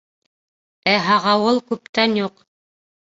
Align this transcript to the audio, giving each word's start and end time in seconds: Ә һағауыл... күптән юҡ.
Ә 0.93 0.95
һағауыл... 1.07 1.59
күптән 1.73 2.17
юҡ. 2.21 2.43